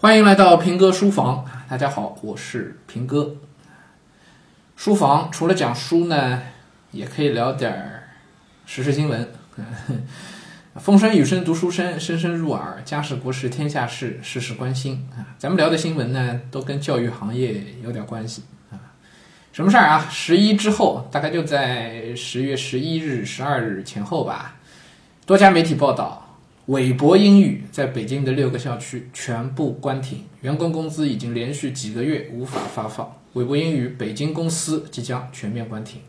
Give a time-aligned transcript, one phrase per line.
[0.00, 3.34] 欢迎来到平哥书房，大家好，我是平哥。
[4.76, 6.40] 书房除了讲书呢，
[6.92, 8.04] 也可以聊点儿
[8.64, 9.28] 时事新闻。
[10.78, 15.34] 风声雨声读书声，声声入耳，家事国事天下事，事事关心啊。
[15.36, 18.78] 咱们聊的新闻呢，都跟教育行业有点关系啊。
[19.52, 20.06] 什么事儿啊？
[20.08, 24.54] 十一之后，大概就在十月十一日、十二日前后吧。
[25.26, 26.27] 多家媒体报道。
[26.68, 33.10] 韦博英语在北京的六个校区全部关停，员工工资已经连续几个月无法发放。
[33.32, 36.02] 韦博英语北京公司即将全面关停。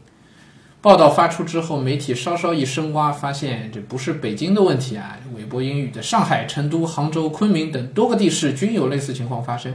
[0.81, 5.17] 报道发出之后，媒体稍稍一深挖，发现这不是北京的问题啊！
[5.33, 9.73] 韦博英语的上海、成都、杭州、昆明等多个地市均有类似情况发生。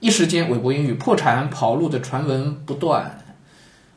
[0.00, 3.18] 一时间，韦博英语破产跑路的传闻不断。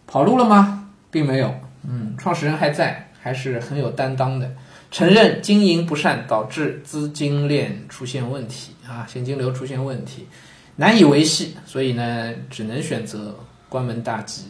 [0.07, 0.89] 跑路了吗？
[1.11, 1.53] 并没有。
[1.85, 4.49] 嗯，创始人还在，还是很有担当的。
[4.93, 10.27] 承认经营不善导致资金链出现问题啊，现金流出现问题，
[10.75, 13.35] 难以维系，所以呢，只能选择
[13.67, 14.43] 关门大吉，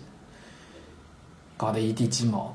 [1.55, 2.53] 搞得一地鸡毛。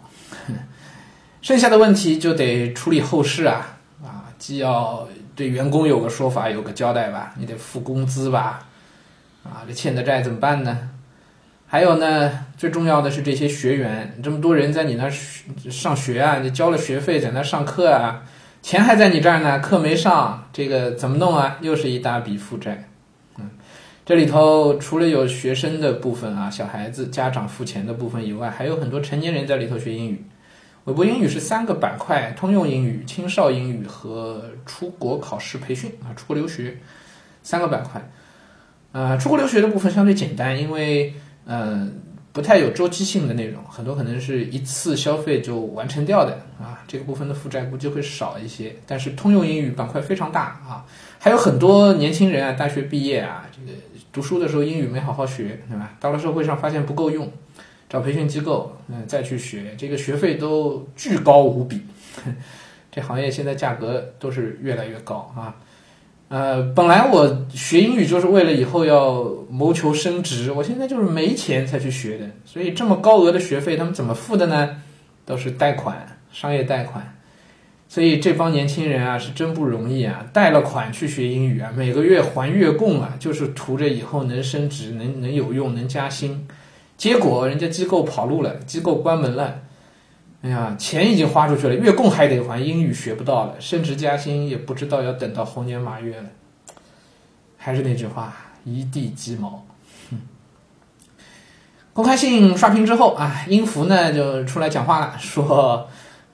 [1.40, 8.66] 剩下的问题就得处理后事啊啊，既要对员工有个说法，有个交代吧，你得付工资吧，
[9.42, 10.90] 啊，这欠的债怎么办呢？
[11.70, 18.22] 还有呢，最重要的是这些学员，这么多人在你那儿上学啊，你交了学费在那上课啊，
[18.62, 21.58] 钱还在你这儿呢，课没上，这个怎么弄啊？
[21.60, 22.88] 又是一大笔负债。
[23.38, 23.50] 嗯，
[24.06, 30.24] 这里头除了有学生的部分啊，小孩子家长付钱的部分以外，还有很多成年人在里头学英语。
[30.84, 36.78] 韦博英语是三个板块：通用英语、青少英语和出国考试培训啊，出国留学
[37.42, 38.10] 三个板块。
[38.92, 41.12] 呃，出国留学的部分相对简单，因为
[41.50, 48.76] 嗯，不太有周期性的内容，很多可能是一次消费就完成掉的啊，这个部分的负债估计会少一些。
[48.86, 50.84] 但是通用英语板块非常大啊，
[51.18, 53.76] 还有很多年轻人啊，大学毕业啊，这个
[54.12, 55.96] 读书的时候英语没好好学，对吧？
[55.98, 57.32] 到了社会上发现不够用，
[57.88, 61.80] 找培训机构，嗯，再去学，这个学费都巨高无比，
[62.92, 65.56] 这行业现在价格都是越来越高啊。
[66.28, 74.76] 呃，本来我学英语就是为了以后要谋求升职，我现在就是没钱才去学的，所以这么高额的学费，他们怎么付的呢？
[75.24, 77.14] 都是贷款，商业贷款，
[77.88, 86.46] 所以这帮年轻人啊是真不容易啊，贷了款去学英语啊，每个月还月供啊，就是图着以后能升职，能能有用，能加薪，
[86.98, 89.60] 结果人家机构跑路了，机构关门了。
[90.42, 96.26] 哎呀，钱已经花出去了，月供还得还，英语学不到了，升职加薪也不知道要等到猴年马月了。
[97.56, 98.32] 还是那句话，
[98.64, 99.66] 一地鸡毛。
[101.92, 105.88] 公开信刷屏之后啊，英孚呢就出来讲话了，说。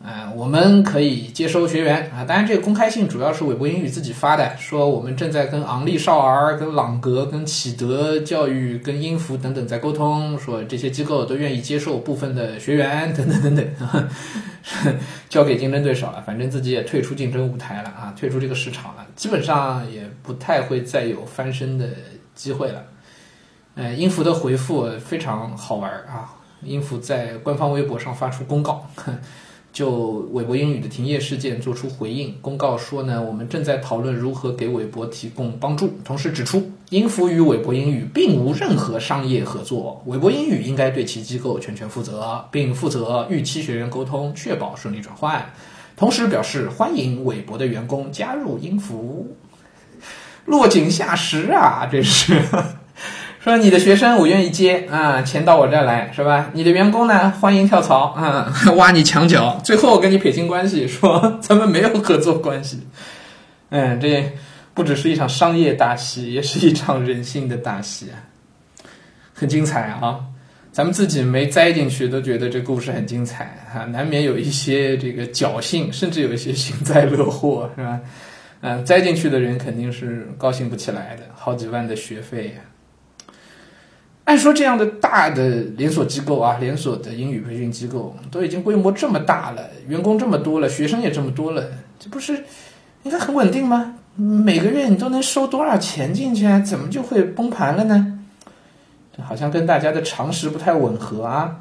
[0.05, 14.09] 啊，我们可以接收学员啊，当然这个公开信主要是韦博英语自己发的，说我们正在跟昂立少儿、跟朗格、跟启德教育、跟英孚等等在沟通，说这些机构都愿意接受部分的学员等等等等，
[15.31, 21.89] 交给竞争对手了，反正自己也退出竞争舞台了啊，退出这个市场了，基本上也不太会再有翻身的
[22.35, 22.85] 机会了。
[23.75, 28.87] 呃，英孚的回复非常好玩啊，英孚在官方微博上发出公告。
[29.75, 45.45] 就韦博英语的停业事件作出回应，公告说呢，我们正在讨论如何给韦博提供帮助，同时指出，英孚与韦博英语并无任何商业合作，韦博英语应该对其机构全权负责，并负责预期学员沟通，确保顺利转换。
[45.97, 49.37] 同时表示欢迎韦博的员工加入英孚。
[50.45, 52.41] 落井下石啊，这是。
[53.45, 56.49] 说你的学生我愿意接啊，钱到我这儿来是吧？
[56.55, 62.81] 你的员工呢，欢迎跳槽啊，挖你墙角，最后跟你撇清关系，说咱们没有合作关系。
[63.69, 64.33] 嗯，这
[64.73, 68.17] 不只是一场商业大戏，也是一场人性的大戏啊，
[69.35, 70.21] 很精彩啊！
[70.73, 78.01] 咱们自己没栽进去，都觉得这故事很精彩啊，难免有一些这个侥幸，甚至有一些幸灾乐祸，是吧？
[78.63, 82.63] 嗯，栽进去的人肯定是高兴不起来的，好几万的学费呀。
[84.25, 91.63] 按说这样的大的连锁机构啊，连锁的英语培训机构都已经规模这么大了，员工这么多了，学生也这么多了，
[91.99, 92.43] 这不是
[93.03, 93.97] 应该很稳定吗？
[94.17, 96.59] 每个月你都能收多少钱进去啊？
[96.61, 98.19] 怎么就会崩盘了呢？
[99.23, 101.57] 好像跟大家的常识不太吻合啊。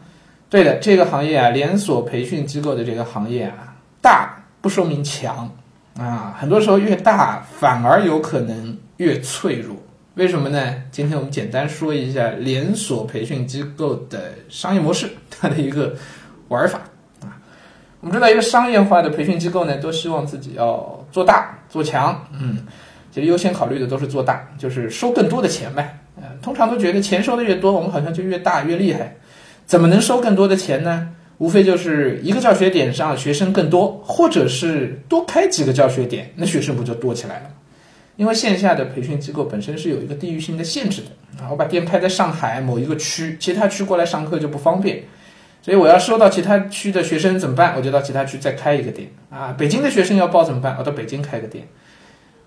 [0.50, 5.52] 对的，这个行业啊，连锁培训机构的这个行业啊，大不说明强
[5.98, 9.76] 啊，很多时候越大反而有可能越脆弱。
[10.16, 10.76] 为什么呢？
[10.92, 15.96] 今天我们简单说一下连锁培训机构的商业模式，它的一个
[16.50, 16.80] 玩法
[17.22, 17.34] 啊。
[18.00, 22.60] 我们知道，一个商业化的培训机构呢，都希望自己要做大做强，嗯，
[23.12, 25.98] 其实优先考虑的都是做大，就是收更多的钱呗。
[26.18, 29.16] 嗯，通常都觉得钱收的越多，我们好像就越大越厉害。
[29.66, 31.10] 怎么能收更多的钱呢？
[31.40, 37.50] 无非就是一个教学点上学生更多，或者是多开几个教学点，那学生不就多起来了？
[38.16, 45.02] 因为线下的培训机构本身是有一个地域性的限制的啊，我把店开在上海某一个区，其他区过来上课就不方便，
[45.64, 47.74] 所以我要收到其他区的学生怎么办？
[47.76, 49.56] 我就到其他区再开一个店啊。
[49.58, 50.76] 北京的学生要报怎么办？
[50.78, 51.68] 我到北京开个店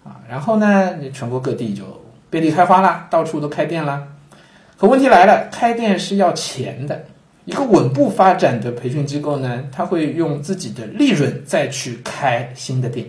[0.05, 0.23] 啊。
[0.31, 1.83] 然后呢，你全国各地就
[2.31, 4.07] 遍地开花了，到处都开店了。
[4.77, 7.07] 可问题来了，开店是要钱的。
[7.45, 13.07] 一个稳步发展的培训机构呢，他会用自己的利润再去开新的店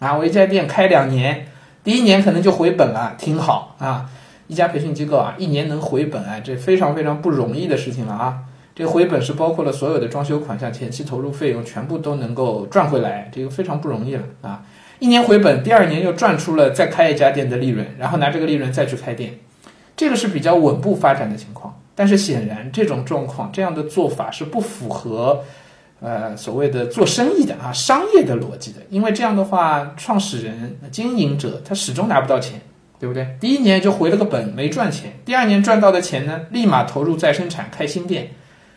[0.00, 0.16] 啊。
[0.16, 1.46] 我一家店开两年。
[1.82, 4.10] 第一年可能就回本了，挺好啊！
[4.48, 8.38] 一家培训机构啊，一年能回本啊，这非常非常不容易的事情了啊！
[8.74, 14.62] 这回本是包括了所有的装修款项、前期投入费用，全部都能够赚回来，这个非常不容易了啊！
[14.98, 19.38] 一年回本，第二年又赚出了再开一家店的利润，然后拿这个利润再去开店，
[19.96, 21.80] 这个是比较稳步发展的情况。
[21.94, 25.42] 但是显然，这种状况、这样的做法是不符合。
[26.00, 32.58] 呃，所谓的做生意的啊，商业的逻辑的，因为这样的话，创始人、经营者他始终拿不到钱，
[32.98, 33.36] 对不对？
[33.38, 38.30] 第一年就回了个本，没赚钱；第二年赚到的钱呢，立马投入再生产，开新店。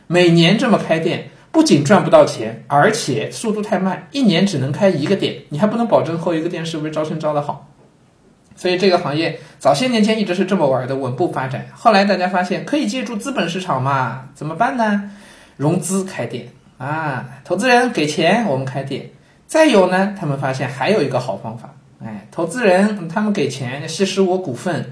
[0.07, 7.69] 每年这么开店，不仅赚不到钱，而且速度太慢，一年只能开一个店，你还不能保证后一个店是不是招生招的好。
[8.57, 11.65] 所以这个行业早些年前一直是这么玩的，稳步发展。
[11.73, 15.09] 后来大家发现可以借助资本市场嘛，怎么办呢？
[15.55, 16.49] 融资开店。
[16.77, 19.09] 啊，投资人给钱，我们开店。
[19.45, 21.73] 再有呢，他们发现还有一个好方法，
[22.03, 24.91] 哎，投资人他们给钱稀释我股份，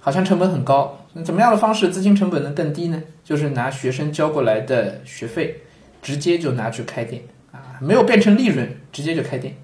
[0.00, 0.98] 好像成本很高。
[1.24, 3.02] 怎么样的方式资金成本能更低呢？
[3.24, 5.56] 就是拿学生交过来的学费，
[6.02, 9.54] 直接就拿去开店啊，没有变成利润，直接就开店。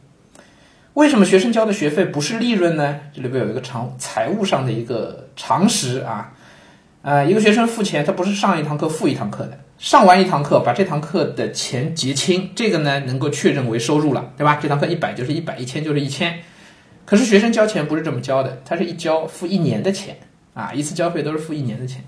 [0.94, 2.98] 为什么学生交的学费不是利润呢？
[3.14, 6.32] 这里边有一个常财务上的一个常识啊，
[7.02, 9.58] 啊，一个学生付钱，他不是上一堂课付一堂课的。
[9.78, 14.58] 上完一堂课，把这堂课的钱结清，这个呢能够确认为收入了，对吧？
[14.60, 16.36] 这堂课一百就是一百，一千就是一千。
[17.04, 20.16] 可是学生交钱不是这么交的，他是一交付一年的钱
[20.52, 22.02] 啊，一次交费都是付一年的钱，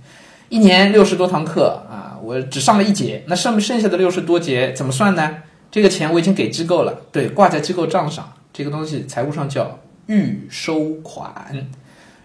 [0.48, 5.36] 一年六十多堂课啊，我只上了一节，那剩剩下的六十多节怎么算呢？
[5.70, 11.68] 这个钱我已经给机构了，对，挂在机构账上，这个东西财务上叫预收款，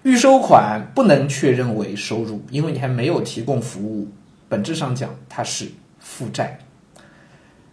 [0.01, 4.07] 预收款不能确认为收入，因为你还没有提供服务。
[4.55, 5.69] 本质上讲，它是
[5.99, 6.57] 负债。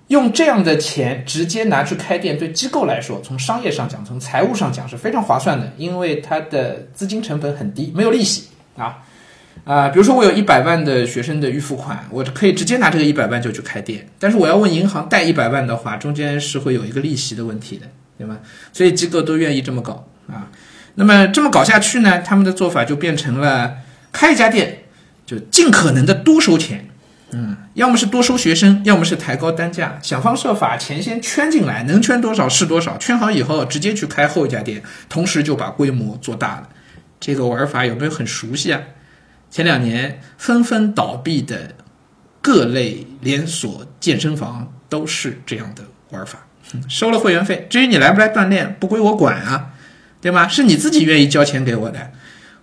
[0.09, 8.99] 用这样的钱直接拿去开店，对机构来说，从商业上讲，从财务上讲是非常划算的，因为它的资金成本很低，没有利息啊
[9.65, 9.89] 啊。
[9.91, 14.05] 比如说，我有一百万的学生的预付款，我可以直接拿这个一百万就去开店。
[14.19, 17.87] 但是我要问银行贷一百万的话，中间是会有一个利息的问题的，
[18.19, 18.41] 对吗？
[18.73, 20.51] 所以机构都愿意这么搞啊。
[20.97, 23.77] 那么这么搞下去呢，他们的做法就变成了
[24.11, 24.81] 开一家店。
[25.33, 26.87] 就尽可能的多收钱，
[27.31, 36.69] 嗯，要么是多收学生，要么是抬高单价，想方设法钱先圈进来，能圈多少是多少，圈好以后直接去开后一家店，同时就把规模做大了。
[37.19, 38.83] 这个玩法有没有很熟悉啊？
[39.51, 41.75] 前两年纷纷倒闭的
[42.43, 46.47] 各类连锁健身房都是这样的玩法，
[46.91, 49.71] 收了会员费，至于你来不来锻炼，不归我管啊，
[50.21, 50.47] 对吗？
[50.47, 52.11] 是你自己愿意交钱给我的，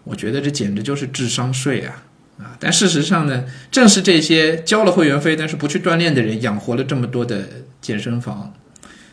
[0.04, 2.04] 我觉得这简直就是智商税啊！
[2.40, 7.48] 啊，但事实上呢，正是这些交了会员费但是不去锻炼的人，养活了这么多的
[7.82, 8.54] 健身房。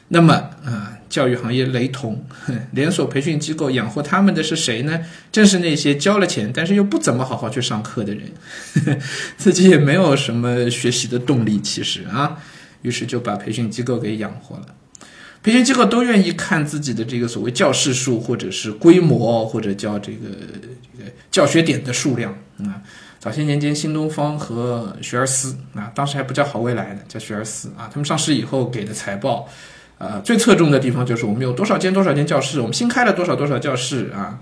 [0.08, 2.24] 那么啊，教育行业雷同，
[2.70, 5.00] 连锁培训机构养活他们的是谁呢？
[5.32, 8.30] 正是那些交了钱但是又不怎么好好去上课的人，
[9.36, 12.36] 自己也没有什么学习的动力，其实啊，
[12.82, 14.66] 于是就把培训机构给养活了。
[15.42, 22.82] 培训机构都愿意看自己的这个所谓教室数，或者是规模，或者叫这个这个教学点的数量啊。
[23.18, 27.90] 早些年间，新东方和学而思啊，当时还不叫好未来呢，叫学而思啊。
[27.92, 29.48] 他们上市以后给的财报，
[29.98, 34.38] 呃，最侧重的地方就是我们有多少间多少间教室，我们新开了多少多少教室啊。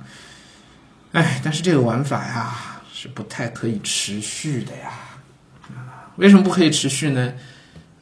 [1.13, 4.91] 哎，但是这个玩法呀，是不太可以持续的呀。
[6.17, 7.33] 为什么不可以持续呢？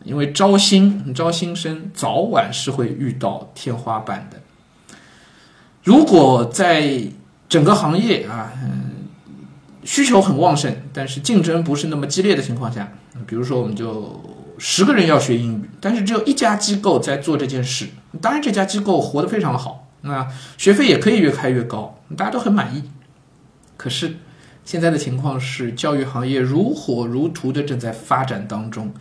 [0.05, 4.41] 因为招新招新生早晚是会遇到天花板的。
[5.85, 7.03] 如果在
[7.49, 8.92] 整个行业啊，嗯。
[9.85, 12.93] 需求很旺盛，但是竞争不是那么激烈的情况下，
[13.27, 14.21] 比如说我们就
[14.59, 17.89] 十个人要学英语，但是只有一家机构在做这件事，
[18.21, 22.85] 当然这家机构活得非常好，那学费也可以越开越高，大家都很满意。
[23.77, 24.15] 可是
[24.65, 28.95] 现在的情况是，教育行业如火如荼的正在发展当中，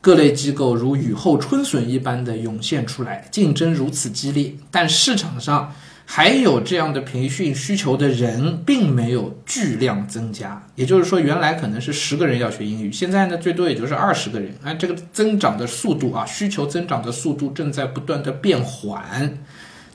[0.00, 5.72] 各类机构如雨后春笋一般的涌现出来，竞争如此激烈，但市场上。
[6.12, 10.60] 还有这样的培训需求的人，并没有巨量增加。
[10.74, 14.52] 也就是说，原来可能是十个人要学英语，现在呢，最多也就是二十个人。
[14.64, 19.38] 啊，这个增长的速度啊，需求增长的速度正在不断的变缓，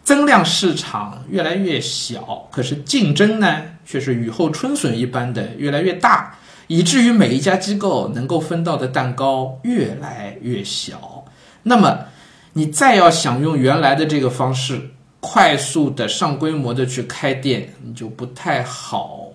[0.06, 6.34] 增量市场越来越小，可是竞争呢，却是雨后春笋一般的越来越大，
[6.68, 11.26] 以至于每一家机构能够分到的蛋糕越来越小。
[11.64, 12.06] 那么，
[12.54, 14.80] 你再要想用原来的这个方式。
[15.28, 19.32] 快速的上规模的去开店，你就不太好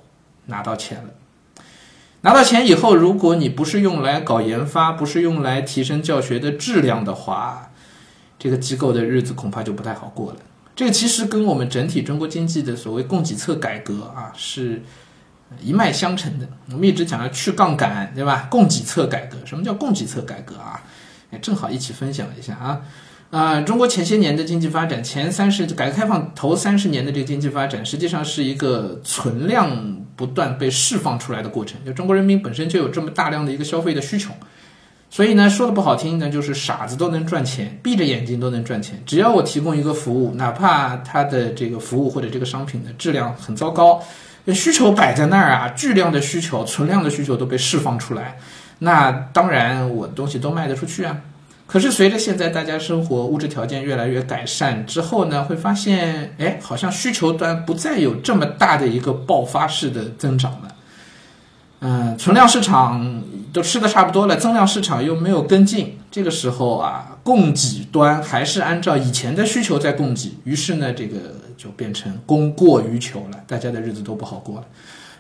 [0.47, 1.11] 拿到钱了。
[2.21, 7.73] 拿到钱以后，如果你不是用来搞研发，不是用来提升教学的质量的话，
[8.39, 10.39] 这个机构的日子恐怕就不太好过了。
[10.77, 14.81] 这个其实跟我们整体中国经济的所谓供给侧改革啊是
[15.61, 16.49] 一脉相承的。
[16.71, 18.47] 我们一直讲要去杠杆，对吧？
[18.49, 20.81] 供给侧改革，什么叫供给侧改革啊？
[21.33, 22.81] 哎，正好一起分享一下啊。
[23.31, 29.71] 啊，中国前些年的经济发展，前三十改革开放头三十年的这个经济发展，实际上是一个存量
[30.17, 31.79] 不断被释放出来的过程。
[31.87, 34.33] 就中国人民本身就有这么大量的一个消费的需求，
[35.09, 39.01] 所以呢，说的不好听，那就是傻子都能赚钱，闭着眼睛都能赚钱。
[39.07, 44.03] 只要我提供一个服务，哪怕它的这个服务或者这个商品的质量很糟糕，
[44.53, 48.39] 需求摆在那儿啊，巨量的需求、存量的需求都被释放出来，
[48.81, 51.17] 那当然我的东西都卖得出去啊。
[51.71, 60.75] 可是随着现在大家生活物质条件越来越改善之后呢，会发现，哎，好像需求端不再有这么大的一个爆发式的增长了。
[61.79, 63.23] 嗯，存量市场
[63.53, 71.19] 都吃的差不多了，增量市场又没有跟进，这个时候啊，供给端还是按照以前的需求在供给，于是呢，这个
[71.57, 74.67] 就变成供过于求了，大家的日子都不好过了。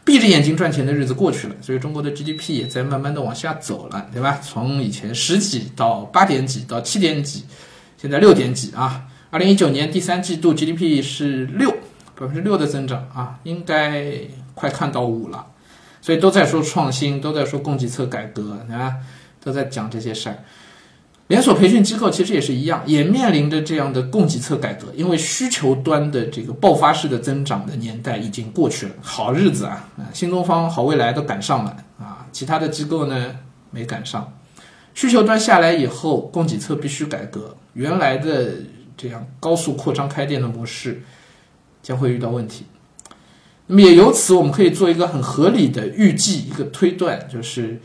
[0.04, 4.40] 闭着眼睛赚钱的日子过去了，所以中国的 GDP 也在慢慢的往下走了，对吧？
[4.42, 7.44] 从以前十几到八点几到七点几，
[7.96, 9.06] 现在六点几啊。
[9.30, 11.70] 二零一九年第三季度 GDP 是六
[12.16, 14.12] 百分之六的增长啊，应该
[14.54, 15.46] 快看到五了。
[16.02, 18.96] 所以都在说创新，都在说供给侧改革，对吧？
[19.42, 20.38] 都在讲这些事儿。
[21.30, 33.36] 连锁培训机构其实也是一样，也面临着这样的供给侧改革，因为需求端的这个爆发式的增长的年代已经过去了，好日子啊，新东方、好未来都赶上了啊，其他的机构呢
[33.70, 34.36] 没赶上，
[34.92, 38.54] 需求端下来以后，供给侧必须改革，原来的
[38.96, 41.00] 这样高速扩张开店的模式
[41.80, 42.64] 将会遇到问题，
[43.68, 47.80] 那么也由此我们可以做一个很合理的预计，一个推断，就是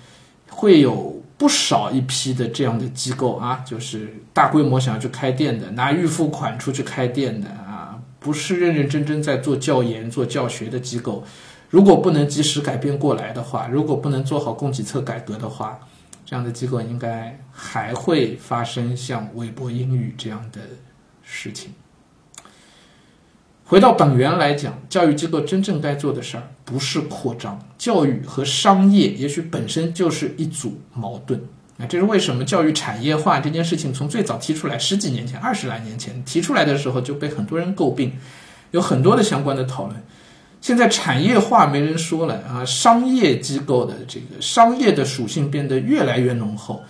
[0.49, 1.21] 会有。
[1.37, 11.23] 不少一批的这样的机构啊，就是大规模想要去开店的，拿预付款出去开店的啊，不是认认真真在做教研、做教学的机构。
[11.69, 15.79] 如果不能及时改变过来的话，如果不能做好供给侧改革的话，
[16.25, 20.61] 这样的机构应该还会发生像韦博英语这样的
[21.21, 21.73] 事情。
[23.67, 31.41] 回到本源来讲，教育机构真正该做的事儿不是扩张，教育和商业也许本身就是一组矛盾。
[31.77, 32.45] 那这是为什么？
[32.45, 38.13] 教育产业化这件事情从最早提出来十几年前、二十来年前提出来的时候就被很多人诟病，
[38.69, 39.95] 有很多的相关的讨论。
[40.61, 46.83] 现在产业化没人说了啊，商业机构的这个商业的属性变得越来越浓厚。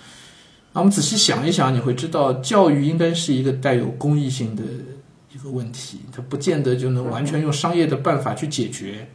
[0.73, 4.61] 那我们仔细想一想，你会知道，教育应该是一个带有公益性的。
[5.49, 9.07] 问题，它不见得就能完全用商业的办法去解决。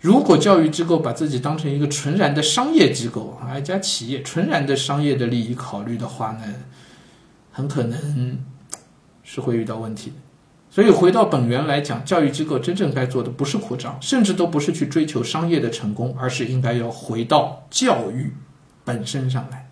[0.00, 6.42] 如果教育机构把自己当成一个纯然的商业机构啊，一家企业纯然的商业的利益考虑的话呢，
[7.50, 8.38] 很可能
[9.22, 10.12] 是会遇到问题。
[10.70, 18.32] 所以回到本源来讲，教育机构真正该做的不是扩张，甚至都不是去追求商业的成功，而是应该要回到教育
[18.84, 19.65] 本身上来。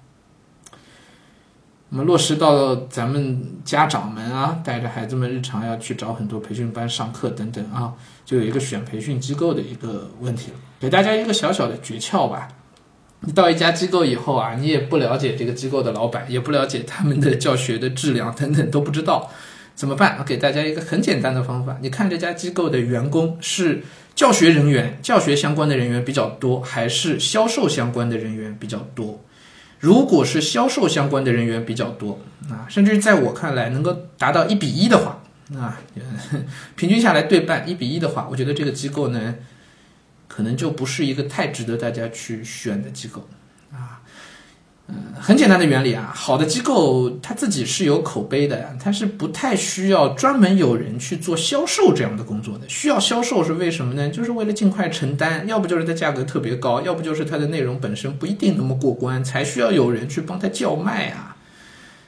[1.97, 10.57] 那么落实到咱们家长们啊，带着孩子们日常要去找很多培训班上课等等啊，就有一个选培训机构的一个问题了。
[10.81, 12.49] 给大家一个小小的诀窍吧，
[13.21, 19.31] 你到一家机构以后啊，你也不了解这个机构的老板，也不了解他们的教学的质量等等都不知道，
[19.77, 20.21] 怎么办？
[20.27, 23.85] 给大家一个很简单的方法，你看这家机构的员工是
[24.17, 29.21] 教学人员、教学相关的人员比较多，还是销售相关的人员比较多？
[29.85, 35.23] 如果是销售相关的人员比较多啊，甚至在我看来能够达到一比一的话
[35.55, 35.79] 啊，
[36.75, 39.35] 平均下来对半一比一的话，我觉得这个机构呢，
[40.27, 43.29] 可能就不是一个太值得大家去选的机构。
[44.89, 52.69] 嗯，很简单的原理啊，好的机构它自己是有口碑的，它是不太需要专门有人去做销售这样的工作的。
[52.69, 54.11] 需要销售是为什么呢？
[54.11, 61.37] 就是为了尽快承单，要不就是它价格特别高，要不就是它的内容本身不一定那么过关，才需要有人去帮他叫卖啊。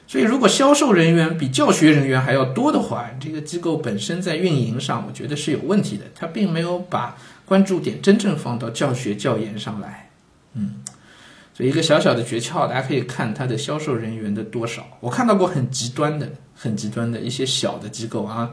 [0.09, 6.05] 所以，如果销售人员比教学人员还要多的话，这个机构本身在运营上，我觉得是有问题的。
[6.15, 10.09] 它并没有把关注点真正放到教学教研上来。
[10.53, 10.75] 嗯，
[11.57, 14.85] 所以一个小小的诀窍，大家可以看它的销售人员的多少。
[14.99, 18.51] 我看到过很极端的、很极端的一些小的机构啊，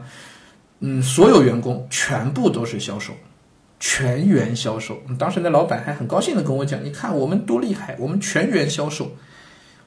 [0.79, 3.13] 嗯，所有员工全部都是销售，
[3.79, 5.03] 全员销售。
[5.19, 9.11] 当时那老板还很高兴的跟我讲：“你看我们多厉害，我们全员销售。”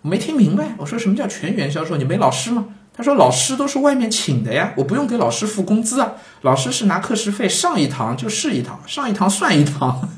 [0.03, 1.97] 我没听明白，我说什么叫全员销售？
[1.97, 2.67] 你没老师吗？
[2.95, 10.09] 他说老师都是外面请的呀，我不用给老师付工资啊，老师是拿课时费上一堂就是一堂，上一堂算一堂，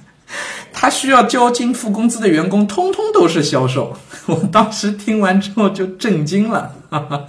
[0.73, 3.97] 他需要交金付工资的员工通通都是销售。
[4.27, 7.25] 我当时听完之后就震惊了，哈哈，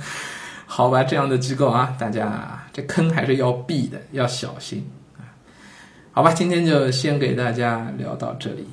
[0.65, 5.25] 好吧，这样的机构啊，大家这坑还是要避的，要小心啊。
[6.11, 8.67] 好吧，今天就先给大家聊到这里。